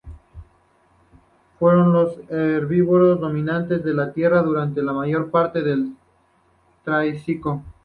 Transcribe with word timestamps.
Fueron 1.59 1.93
los 1.93 2.15
herbívoros 2.27 3.19
dominantes 3.19 3.85
en 3.85 3.95
la 3.97 4.11
Tierra 4.11 4.41
durante 4.41 4.81
la 4.81 4.93
mayor 4.93 5.29
parte 5.29 5.61
del 5.61 5.91
Triásico. 6.83 7.61